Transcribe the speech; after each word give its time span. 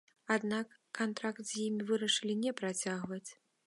Аднак 0.35 0.71
кантракт 1.01 1.43
з 1.51 1.63
ім 1.67 1.79
вырашылі 1.93 2.35
не 2.43 2.59
працягваць. 2.63 3.27